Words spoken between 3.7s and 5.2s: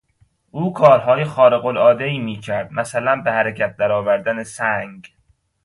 درآوردن سنگ.